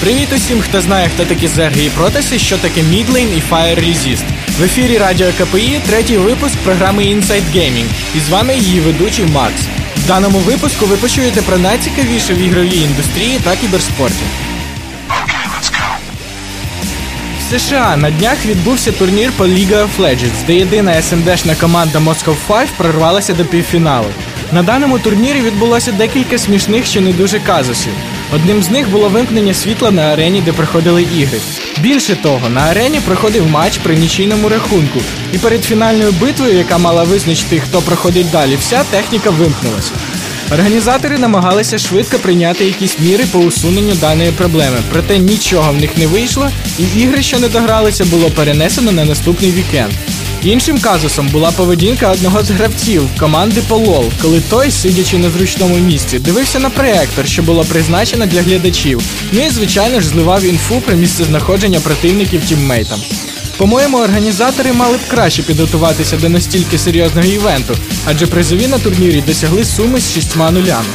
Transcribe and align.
Привіт 0.00 0.28
усім, 0.36 0.60
хто 0.60 0.80
знає, 0.80 1.10
хто 1.14 1.24
такі 1.24 1.48
Зерги 1.48 1.84
і 1.84 1.90
Протаси, 1.90 2.38
що 2.38 2.58
таке 2.58 2.80
Midlane 2.80 3.38
і 3.38 3.42
Fire 3.50 3.80
Resist. 3.80 4.24
В 4.58 4.62
ефірі 4.62 4.98
Радіо 4.98 5.28
КПІ 5.38 5.80
третій 5.86 6.16
випуск 6.16 6.56
програми 6.56 7.02
Inside 7.02 7.42
Gaming. 7.54 7.86
І 8.16 8.20
з 8.20 8.28
вами 8.28 8.56
її 8.56 8.80
ведучий 8.80 9.26
Макс. 9.26 9.60
В 9.96 10.06
даному 10.06 10.38
випуску 10.38 10.86
ви 10.86 10.96
почуєте 10.96 11.42
про 11.42 11.58
найцікавіше 11.58 12.34
в 12.34 12.38
ігровій 12.38 12.80
індустрії 12.80 13.38
та 13.44 13.56
кіберспорті. 13.56 14.24
В 17.40 17.58
США 17.58 17.96
на 17.96 18.10
днях 18.10 18.46
відбувся 18.46 18.92
турнір 18.92 19.32
по 19.36 19.44
League 19.44 19.76
of 19.76 19.88
Legends, 19.98 20.46
де 20.46 20.54
єдина 20.54 21.02
СНДшна 21.02 21.54
команда 21.54 21.98
Moscow 21.98 22.36
5 22.46 22.68
прорвалася 22.76 23.34
до 23.34 23.44
півфіналу. 23.44 24.08
На 24.52 24.62
даному 24.62 24.98
турнірі 24.98 25.40
відбулося 25.40 25.92
декілька 25.92 26.38
смішних 26.38 26.90
чи 26.90 27.00
не 27.00 27.12
дуже 27.12 27.40
казусів. 27.40 27.92
Одним 28.34 28.62
з 28.62 28.70
них 28.70 28.90
було 28.90 29.08
вимкнення 29.08 29.54
світла 29.54 29.90
на 29.90 30.02
арені, 30.02 30.42
де 30.42 30.52
проходили 30.52 31.02
ігри. 31.02 31.38
Більше 31.80 32.16
того, 32.16 32.48
на 32.48 32.60
арені 32.60 33.00
проходив 33.00 33.50
матч 33.50 33.78
при 33.78 33.96
нічийному 33.96 34.48
рахунку, 34.48 35.00
і 35.32 35.38
перед 35.38 35.64
фінальною 35.64 36.12
битвою, 36.20 36.56
яка 36.56 36.78
мала 36.78 37.02
визначити, 37.02 37.60
хто 37.60 37.80
проходить 37.80 38.30
далі, 38.30 38.56
вся 38.60 38.84
техніка 38.84 39.30
вимкнулася. 39.30 39.92
Організатори 40.52 41.18
намагалися 41.18 41.78
швидко 41.78 42.18
прийняти 42.18 42.64
якісь 42.64 43.00
міри 43.00 43.24
по 43.32 43.38
усуненню 43.38 43.94
даної 43.94 44.32
проблеми, 44.32 44.76
проте 44.92 45.18
нічого 45.18 45.72
в 45.72 45.76
них 45.76 45.96
не 45.96 46.06
вийшло, 46.06 46.50
і 46.78 47.00
ігри, 47.00 47.22
що 47.22 47.38
не 47.38 47.48
догралися, 47.48 48.04
було 48.04 48.30
перенесено 48.30 48.92
на 48.92 49.04
наступний 49.04 49.52
вікенд. 49.52 49.92
Іншим 50.42 50.78
казусом 50.78 51.28
була 51.28 51.50
поведінка 51.50 52.10
одного 52.10 52.42
з 52.42 52.50
гравців 52.50 53.08
команди 53.18 53.62
Полол, 53.68 54.04
коли 54.22 54.40
той, 54.40 54.70
сидячи 54.70 55.18
на 55.18 55.30
зручному 55.30 55.76
місці, 55.76 56.18
дивився 56.18 56.58
на 56.58 56.70
проектор, 56.70 57.26
що 57.26 57.42
було 57.42 57.64
призначено 57.64 58.26
для 58.26 58.42
глядачів. 58.42 59.02
Ну 59.32 59.46
і 59.46 59.50
звичайно 59.50 60.00
ж 60.00 60.08
зливав 60.08 60.44
інфу 60.44 60.80
про 60.80 60.96
місце 60.96 61.24
знаходження 61.24 61.80
противників 61.80 62.44
тіммейтам. 62.44 63.00
По-моєму, 63.56 63.98
організатори 63.98 64.72
мали 64.72 64.96
б 64.96 65.00
краще 65.08 65.42
підготуватися 65.42 66.16
до 66.16 66.28
настільки 66.28 66.78
серйозного 66.78 67.26
івенту, 67.26 67.74
адже 68.06 68.26
призові 68.26 68.66
на 68.66 68.78
турнірі 68.78 69.22
досягли 69.26 69.64
суми 69.64 70.00
з 70.00 70.14
шістьма 70.14 70.50
нулями. 70.50 70.88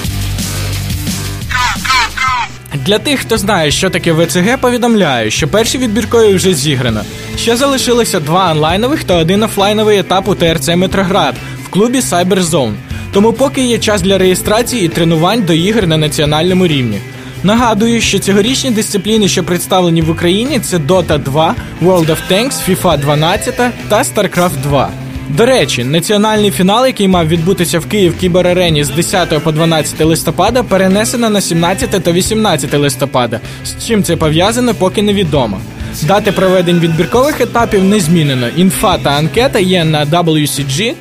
Для 2.75 3.00
тих, 3.00 3.19
хто 3.19 3.38
знає, 3.38 3.72
що 3.72 3.89
таке 3.89 4.14
ВЦГ, 4.14 4.58
повідомляю, 4.61 5.31
що 5.31 5.47
перші 5.47 5.77
відбіркові 5.77 6.33
вже 6.33 6.53
зіграно. 6.53 7.02
Ще 7.38 7.55
залишилося 7.55 8.19
два 8.19 8.52
онлайнових 8.52 9.03
та 9.03 9.16
один 9.16 9.44
офлайновий 9.44 10.00
етап 10.00 10.28
у 10.28 10.36
ТРЦ 10.36 10.67
Метроград 10.67 11.36
в 11.66 11.69
клубі 11.69 12.00
Cyberzone. 12.00 12.73
Тому 13.13 13.33
поки 13.33 13.63
є 13.63 13.78
час 13.78 14.02
для 14.02 14.17
реєстрації 14.17 14.86
і 14.86 14.88
тренувань 14.88 15.41
до 15.41 15.53
ігор 15.53 15.88
на 15.88 15.97
національному 15.97 16.67
рівні. 16.67 17.02
Нагадую, 17.44 18.02
що 18.02 18.19
цьогорічні 18.19 18.72
дисципліни, 18.72 19.28
що 19.28 19.44
представлені 19.44 20.02
в 20.02 20.09
Україні, 20.09 20.59
це 20.59 20.78
Dota 20.78 21.23
2, 21.23 21.56
World 21.81 22.08
of 22.08 22.17
Tanks, 22.31 22.53
FIFA 22.69 23.00
12 23.00 23.56
та 23.89 24.03
StarCraft 24.03 24.61
2. 24.63 24.89
До 25.38 25.46
речі, 25.46 25.84
національний 25.84 26.52
фінал, 26.52 26.86
який 26.86 27.08
мав 27.08 27.28
відбутися 27.28 27.80
в 27.80 27.86
Київ 27.86 28.18
кіберарені 28.18 28.84
з 28.84 28.90
10 28.90 29.44
по 29.44 29.52
12 29.52 30.02
листопада, 30.02 30.64
перенесено 30.64 31.30
на 31.30 31.42
17 31.42 31.90
та 31.90 32.12
18 32.12 32.74
листопада. 32.74 33.40
З 33.66 33.86
чим 33.86 34.04
це 34.04 34.16
пов'язано, 34.16 34.74
поки 34.74 35.02
невідомо. 35.02 35.59
Дати 36.02 36.32
проведень 36.32 36.80
відбіркових 36.80 37.42
етапів 37.42 37.84
не 37.84 38.00
змінено. 38.00 38.48
Інфа 38.58 38.98
та 38.98 39.09
анкета 39.09 39.59
є 39.59 39.86
на 39.86 40.06
wcg.com.ua. 40.06 40.92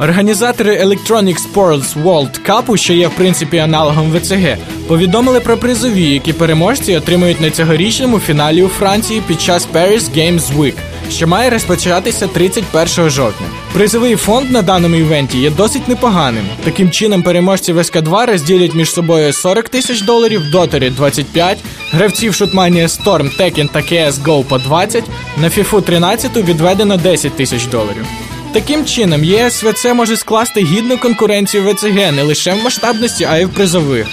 Організатори 0.00 0.84
Electronic 0.84 1.36
Sports 1.52 2.02
World 2.04 2.40
Cup, 2.46 2.76
що 2.76 2.92
є 2.92 3.08
в 3.08 3.10
принципі 3.10 3.58
аналогом 3.58 4.12
ВЦГ, 4.12 4.56
повідомили 4.88 5.40
про 5.40 5.56
призові, 5.56 6.04
які 6.04 6.32
переможці 6.32 6.96
отримують 6.96 7.40
на 7.40 7.50
цьогорічному 7.50 8.18
фіналі 8.18 8.62
у 8.62 8.68
Франції 8.68 9.22
під 9.26 9.40
час 9.40 9.68
Paris 9.74 10.00
Games 10.16 10.56
Week, 10.56 10.74
що 11.10 11.26
має 11.26 11.50
розпочатися 11.50 12.26
31 12.26 13.10
жовтня. 13.10 13.46
Призовий 13.72 14.16
фонд 14.16 14.50
на 14.50 14.62
даному 14.62 14.96
івенті 14.96 15.38
є 15.38 15.50
досить 15.50 15.88
непоганим. 15.88 16.44
Таким 16.64 16.90
чином, 16.90 17.22
переможці 17.22 17.72
в 17.72 17.78
СК2 17.78 18.26
розділять 18.26 18.74
між 18.74 18.90
собою 18.92 19.32
40 19.32 19.68
тисяч 19.68 20.02
доларів, 20.02 20.50
доторі 20.52 20.90
25, 20.90 21.58
гравців 21.92 22.34
Шутманія 22.34 22.86
Storm, 22.86 23.40
Tekken 23.40 23.68
та 23.72 23.78
CSGO 23.78 24.44
по 24.44 24.58
20, 24.58 25.04
на 25.36 25.48
FIFA 25.48 25.82
13 25.82 26.36
відведено 26.36 26.96
10 26.96 27.36
тисяч 27.36 27.66
доларів. 27.66 28.06
Таким 28.52 28.84
чином, 28.84 29.24
ЄСВЦ 29.24 29.84
може 29.94 30.16
скласти 30.16 30.64
гідну 30.64 30.98
конкуренцію 30.98 31.70
ВЦГ 31.70 32.12
не 32.12 32.22
лише 32.22 32.52
в 32.54 32.64
масштабності, 32.64 33.24
а 33.30 33.38
й 33.38 33.44
в 33.44 33.50
призових. 33.50 34.06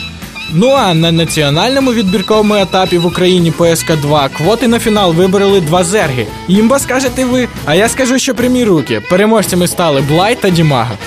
Ну 0.53 0.69
а 0.69 0.93
на 0.93 1.11
національному 1.11 1.93
відбірковому 1.93 2.55
етапі 2.55 2.97
в 2.97 3.05
Україні 3.05 3.51
по 3.51 3.65
СК2 3.65 4.29
квоти 4.37 4.67
на 4.67 4.79
фінал 4.79 5.13
вибороли 5.13 5.61
два 5.61 5.83
зерги. 5.83 6.27
Імба 6.47 6.79
скажете 6.79 7.25
ви, 7.25 7.47
а 7.65 7.75
я 7.75 7.89
скажу, 7.89 8.19
що 8.19 8.35
прямі 8.35 8.63
руки. 8.63 9.01
Переможцями 9.09 9.67
стали 9.67 10.01
Блай 10.01 10.35
та 10.35 10.49
Дімага. 10.49 10.97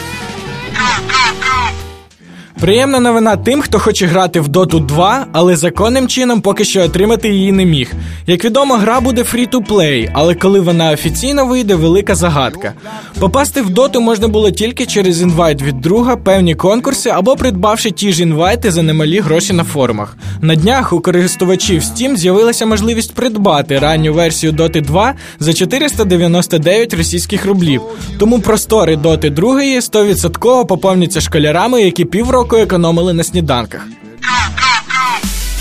Приємна 2.60 3.00
новина 3.00 3.36
тим, 3.36 3.62
хто 3.62 3.78
хоче 3.78 4.06
грати 4.06 4.40
в 4.40 4.48
Dota 4.48 4.86
2, 4.86 5.26
але 5.32 5.56
законним 5.56 6.08
чином 6.08 6.40
поки 6.40 6.64
що 6.64 6.82
отримати 6.82 7.28
її 7.28 7.52
не 7.52 7.64
міг. 7.64 7.92
Як 8.26 8.44
відомо, 8.44 8.74
гра 8.74 9.00
буде 9.00 9.22
free-to-play, 9.22 10.10
але 10.12 10.34
коли 10.34 10.60
вона 10.60 10.90
офіційно 10.90 11.46
вийде, 11.46 11.74
велика 11.74 12.14
загадка. 12.14 12.72
Попасти 13.20 13.62
в 13.62 13.70
доту 13.70 14.00
можна 14.00 14.28
було 14.28 14.50
тільки 14.50 14.86
через 14.86 15.22
інвайт 15.22 15.62
від 15.62 15.80
друга, 15.80 16.16
певні 16.16 16.54
конкурси 16.54 17.10
або 17.10 17.36
придбавши 17.36 17.90
ті 17.90 18.12
ж 18.12 18.22
інвайти 18.22 18.70
за 18.70 18.82
немалі 18.82 19.20
гроші 19.20 19.52
на 19.52 19.64
форумах. 19.64 20.16
На 20.40 20.54
днях 20.54 20.92
у 20.92 21.00
користувачів 21.00 21.82
Steam 21.82 22.16
з'явилася 22.16 22.66
можливість 22.66 23.14
придбати 23.14 23.78
ранню 23.78 24.12
версію 24.12 24.52
Dota 24.52 24.82
2 24.82 25.14
за 25.40 25.52
499 25.52 26.94
російських 26.94 27.46
рублів. 27.46 27.82
Тому 28.18 28.40
простори 28.40 28.96
Dota 28.96 29.30
2 29.30 29.54
100% 29.54 30.66
поповняться 30.66 31.20
школярами, 31.20 31.82
які 31.82 32.04
півроку 32.04 32.49
року 32.50 32.62
економили 32.62 33.12
на 33.12 33.24
сніданках. 33.24 33.80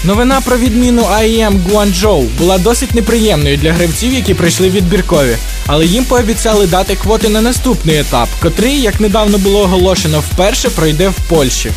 Новина 0.04 0.42
про 0.42 0.58
відміну 0.58 1.02
IEM 1.02 1.60
Guangzhou 1.70 2.28
була 2.38 2.58
досить 2.58 2.96
неприємною 2.96 3.58
для 3.58 3.74
гравців, 3.74 4.14
які 4.14 4.34
прийшли 4.34 4.70
відбіркові, 4.70 5.38
але 5.68 5.86
їм 5.86 6.06
пообіцяли 6.06 6.68
дати 6.68 6.96
квоти 6.96 7.30
на 7.30 7.42
наступний 7.42 8.00
етап, 8.00 8.30
котрий, 8.42 8.82
як 8.82 9.00
недавно 9.00 9.38
було 9.38 9.62
оголошено, 9.62 10.20
вперше 10.20 10.70
пройде 10.70 11.10
в 11.10 11.16
Польщі. 11.30 11.72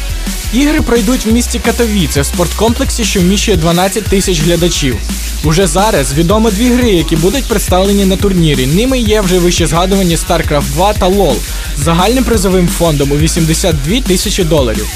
Ігри 0.53 0.81
пройдуть 0.81 1.27
в 1.27 1.33
місті 1.33 1.59
Катовіце 1.59 2.21
в 2.21 2.27
спорткомплексі, 2.27 3.05
що 3.05 3.21
вміщує 3.21 3.57
12 3.57 4.05
тисяч 4.05 4.41
глядачів. 4.41 4.97
Уже 5.45 5.67
зараз 5.67 6.15
відомо 6.15 6.51
дві 6.51 6.71
гри, 6.71 6.91
які 6.91 7.17
будуть 7.17 7.45
представлені 7.45 8.05
на 8.05 8.17
турнірі. 8.17 8.67
Ними 8.67 8.99
є 8.99 9.21
вже 9.21 9.39
вище 9.39 9.67
згадувані 9.67 10.17
StarCraft 10.17 10.73
2 10.73 10.93
та 10.93 11.09
LoL 11.09 11.37
з 11.77 11.83
загальним 11.83 12.25
призовим 12.25 12.69
фондом 12.69 13.13
у 13.13 13.17
82 13.17 14.01
тисячі 14.01 14.45
доларів. 14.45 14.87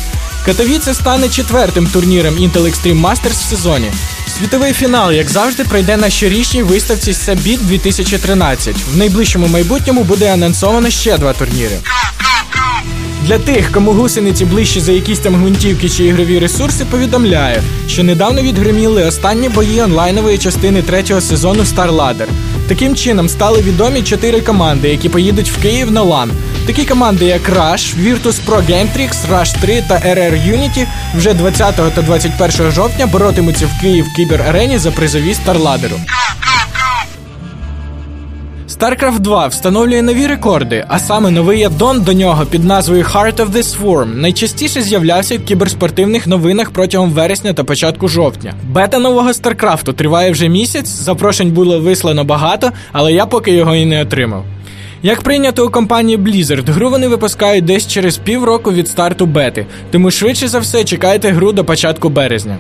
Катовіце 0.44 0.94
стане 0.94 1.28
четвертим 1.28 1.86
турніром 1.86 2.34
Intel 2.34 2.62
Extreme 2.62 3.00
Masters 3.00 3.30
в 3.30 3.50
сезоні. 3.50 3.90
Світовий 4.38 4.72
фінал, 4.72 5.12
як 5.12 5.30
завжди, 5.30 5.64
пройде 5.64 5.96
на 5.96 6.10
щорічній 6.10 6.62
виставці 6.62 7.12
Sabit 7.12 7.58
2013. 7.58 8.76
В 8.92 8.96
найближчому 8.96 9.46
майбутньому 9.46 10.04
буде 10.04 10.32
анонсовано 10.32 10.90
ще 10.90 11.18
два 11.18 11.32
турніри. 11.32 11.78
Для 13.26 13.38
тих, 13.38 13.72
кому 13.72 13.92
гусениці 13.92 14.44
ближче 14.44 14.81
за 14.81 14.92
якісь 14.92 15.19
там 15.19 15.34
гвинтівки 15.34 15.88
чи 15.88 16.04
ігрові 16.04 16.38
ресурси, 16.38 16.84
повідомляю, 16.84 17.62
що 17.88 18.04
недавно 18.04 18.42
відгриміли 18.42 19.04
останні 19.04 19.48
бої 19.48 19.82
онлайнової 19.82 20.38
частини 20.38 20.82
третього 20.82 21.20
сезону 21.20 21.62
Star 21.62 21.91
Ladder. 21.91 22.26
Таким 22.69 22.97
чином 22.97 23.28
стали 23.28 23.62
відомі 23.62 24.03
чотири 24.03 24.41
команди, 24.41 24.88
які 24.88 25.09
поїдуть 25.09 25.50
в 25.50 25.62
Київ 25.62 25.91
на 25.91 26.03
LAN. 26.03 26.28
Такі 26.66 26.84
команди, 26.84 27.25
як 27.25 27.48
Rush, 27.48 27.94
Virtus 28.04 28.37
Pro 28.47 28.70
Gametrix, 28.70 29.14
Rush 29.32 29.60
3 29.60 29.84
та 29.88 29.94
RR 29.94 30.32
Unity 30.32 30.87
вже 31.17 31.34
20 31.34 31.76
та 31.94 32.02
21 32.02 32.73
жовтня 32.73 33.06
боротимуться 33.06 33.67
в 33.67 33.81
Київ 33.81 34.06
Кібер 34.17 34.43
Арені 34.43 34.78
за 34.78 34.90
призові 34.90 35.34
Старладеру. 35.34 35.96
StarCraft 38.81 39.19
2 39.19 39.46
встановлює 39.46 40.02
нові 40.02 40.26
рекорди, 40.26 40.84
а 40.88 40.99
саме 40.99 41.31
новий 41.31 41.64
аддон 41.64 42.00
до 42.00 42.12
нього 42.12 42.46
під 42.46 42.64
назвою 42.64 43.02
Heart 43.02 43.37
of 43.37 43.50
the 43.50 43.62
Swarm 43.62 44.17
найчастіше 44.17 44.82
з'являвся 44.82 45.38
в 45.38 45.44
кіберспортивних 45.44 46.26
новинах 46.26 46.70
протягом 46.70 47.11
вересня 47.11 47.52
та 47.52 47.64
початку 47.64 48.08
жовтня. 48.08 48.55
Бета 48.70 48.99
нового 48.99 49.28
StarCraft 49.28 49.93
триває 49.93 50.31
вже 50.31 50.49
місяць. 50.49 50.88
Запрошень 50.88 51.50
було 51.50 51.81
вислано 51.81 52.25
багато, 52.25 52.70
але 52.93 53.12
я 53.12 53.26
поки 53.26 53.52
його 53.52 53.75
і 53.75 53.87
не 53.87 54.02
отримав. 54.02 54.44
Як 55.02 55.23
прийнято 55.23 55.67
у 55.67 55.70
компанії 55.70 56.19
Blizzard, 56.19 56.73
гру 56.73 56.90
вони 56.90 57.08
випускають 57.08 57.64
десь 57.64 57.87
через 57.87 58.17
півроку 58.17 58.73
від 58.73 58.88
старту 58.88 59.26
бети, 59.26 59.67
тому 59.90 60.11
швидше 60.11 60.49
за 60.49 60.58
все 60.58 60.84
чекайте 60.84 61.31
гру 61.31 61.52
до 61.52 61.64
початку 61.64 62.08
березня. 62.08 62.56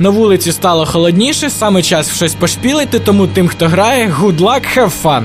На 0.00 0.10
вулиці 0.10 0.52
стало 0.52 0.86
холодніше, 0.86 1.50
саме 1.50 1.82
час 1.82 2.14
щось 2.14 2.34
пошпілити, 2.34 2.98
тому 2.98 3.26
тим, 3.26 3.48
хто 3.48 3.68
грає, 3.68 4.14
good 4.20 4.38
luck, 4.38 4.78
have 4.78 4.92
fun! 5.02 5.24